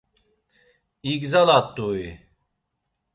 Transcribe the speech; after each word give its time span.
İgzalat̆u-i? 1.11 2.09